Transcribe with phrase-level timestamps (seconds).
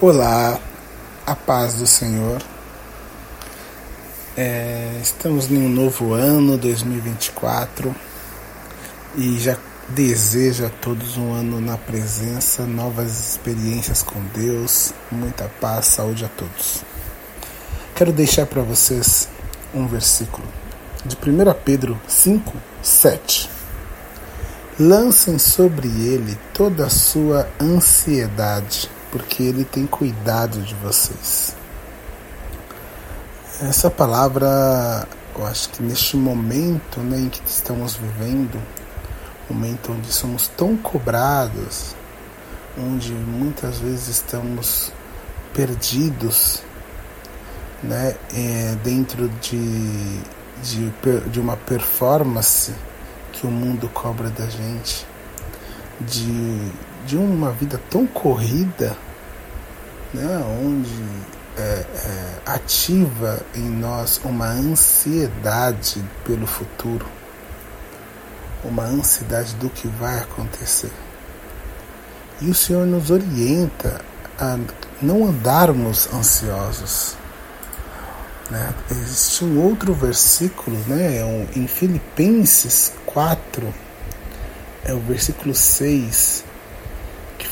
[0.00, 0.60] Olá,
[1.26, 2.40] a paz do Senhor.
[4.36, 7.92] É, estamos em um novo ano, 2024,
[9.16, 9.56] e já
[9.88, 16.28] desejo a todos um ano na presença, novas experiências com Deus, muita paz, saúde a
[16.28, 16.84] todos.
[17.96, 19.28] Quero deixar para vocês
[19.74, 20.46] um versículo
[21.04, 23.50] de 1 Pedro 5, 7.
[24.78, 31.54] Lancem sobre ele toda a sua ansiedade porque Ele tem cuidado de vocês.
[33.60, 38.60] Essa palavra, eu acho que neste momento né, em que estamos vivendo,
[39.50, 41.94] momento onde somos tão cobrados,
[42.78, 44.92] onde muitas vezes estamos
[45.52, 46.62] perdidos
[47.82, 50.20] né, é, dentro de,
[50.62, 50.92] de,
[51.30, 52.72] de uma performance
[53.32, 55.06] que o mundo cobra da gente,
[56.00, 56.72] de
[57.08, 58.94] de uma vida tão corrida,
[60.12, 61.02] né, onde
[61.56, 67.06] é, é, ativa em nós uma ansiedade pelo futuro,
[68.62, 70.92] uma ansiedade do que vai acontecer.
[72.42, 74.02] E o Senhor nos orienta
[74.38, 74.58] a
[75.00, 77.16] não andarmos ansiosos.
[78.50, 78.74] Né?
[78.90, 81.16] Existe um outro versículo, né?
[81.16, 83.74] É em Filipenses 4,
[84.84, 86.44] é o versículo 6,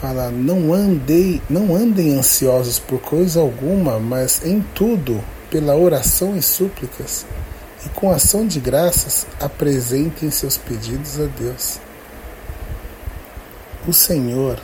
[0.00, 6.42] fala: "Não andei, não andem ansiosos por coisa alguma, mas em tudo, pela oração e
[6.42, 7.26] súplicas,
[7.84, 11.80] e com ação de graças, apresentem seus pedidos a Deus."
[13.86, 14.60] O Senhor,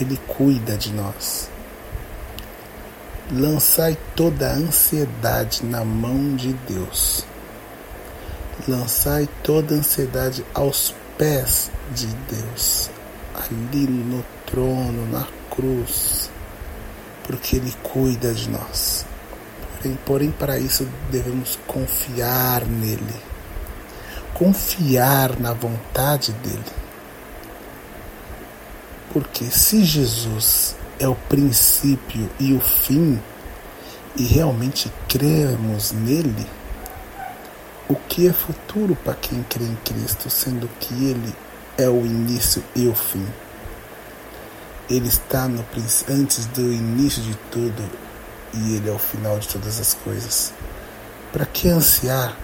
[0.00, 1.48] ele cuida de nós.
[3.32, 7.24] Lançai toda a ansiedade na mão de Deus.
[8.68, 12.90] Lançai toda a ansiedade aos pés de Deus
[13.34, 16.30] ali no trono, na cruz,
[17.24, 19.04] porque Ele cuida de nós.
[19.78, 23.14] Porém, porém, para isso devemos confiar nele,
[24.32, 26.64] confiar na vontade dele.
[29.12, 33.20] Porque se Jesus é o princípio e o fim,
[34.16, 36.46] e realmente cremos nele,
[37.88, 41.34] o que é futuro para quem crê em Cristo, sendo que ele
[41.76, 43.26] é o início e o fim.
[44.88, 45.64] Ele está no,
[46.08, 47.82] antes do início de tudo
[48.52, 50.52] e ele é o final de todas as coisas.
[51.32, 52.36] Para que ansiar?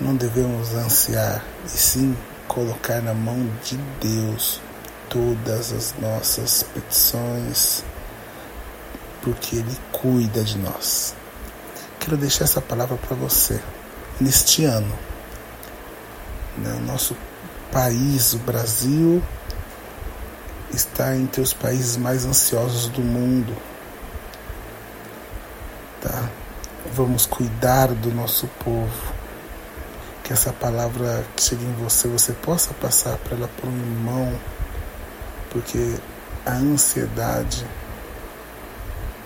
[0.00, 2.16] Não devemos ansiar, e sim
[2.48, 4.60] colocar na mão de Deus
[5.08, 7.84] todas as nossas petições,
[9.22, 11.14] porque Ele cuida de nós.
[12.00, 13.60] Quero deixar essa palavra para você
[14.20, 14.92] neste ano.
[16.62, 16.80] Né?
[16.86, 17.16] Nosso
[17.70, 19.22] país, o Brasil,
[20.72, 23.54] está entre os países mais ansiosos do mundo.
[26.00, 26.30] Tá?
[26.94, 29.12] Vamos cuidar do nosso povo.
[30.22, 34.40] Que essa palavra que chegue em você, você possa passar para ela para um irmão,
[35.50, 35.96] porque
[36.46, 37.66] a ansiedade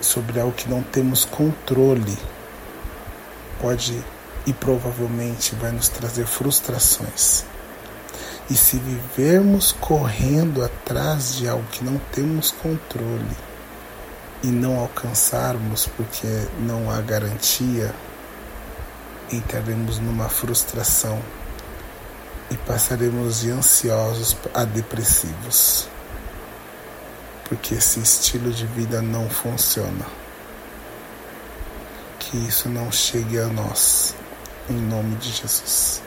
[0.01, 2.17] sobre algo que não temos controle
[3.59, 4.03] pode
[4.47, 7.43] e provavelmente vai nos trazer frustrações.
[8.49, 13.37] E se vivermos correndo atrás de algo que não temos controle
[14.41, 16.27] e não alcançarmos porque
[16.61, 17.93] não há garantia,
[19.29, 21.21] entraremos numa frustração
[22.49, 25.89] e passaremos de ansiosos a depressivos.
[27.49, 30.05] Porque esse estilo de vida não funciona.
[32.17, 34.15] Que isso não chegue a nós.
[34.69, 36.06] Em nome de Jesus.